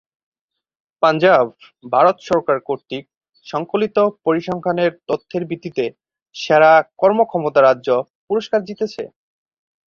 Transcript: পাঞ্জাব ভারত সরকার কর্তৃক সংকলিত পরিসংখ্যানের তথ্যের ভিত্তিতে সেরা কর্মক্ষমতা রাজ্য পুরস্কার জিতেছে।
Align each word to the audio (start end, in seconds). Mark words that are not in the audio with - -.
পাঞ্জাব 1.03 1.45
ভারত 1.93 2.17
সরকার 2.29 2.57
কর্তৃক 2.67 3.03
সংকলিত 3.45 3.97
পরিসংখ্যানের 4.25 4.91
তথ্যের 5.09 5.43
ভিত্তিতে 5.49 5.85
সেরা 6.35 6.71
কর্মক্ষমতা 7.01 7.59
রাজ্য 7.61 7.89
পুরস্কার 8.27 8.59
জিতেছে। 8.67 9.03